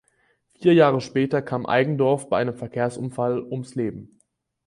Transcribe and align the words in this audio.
Vier 0.57 0.73
Jahre 0.73 0.99
später 0.99 1.43
kam 1.43 1.67
Eigendorf 1.67 2.27
bei 2.27 2.37
einem 2.39 2.55
Verkehrsunfall 2.55 3.39
ums 3.43 3.75
Leben. 3.75 4.17